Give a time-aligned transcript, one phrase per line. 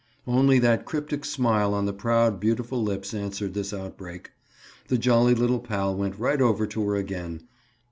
[0.25, 4.31] Only that cryptic smile on the proud beautiful lips answered this outbreak.
[4.87, 7.43] The jolly little pal went right over to her again.